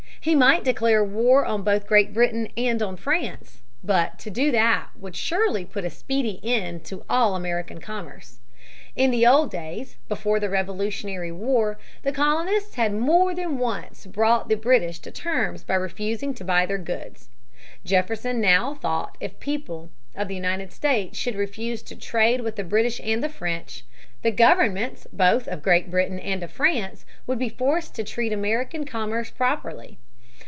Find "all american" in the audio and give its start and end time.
7.09-7.81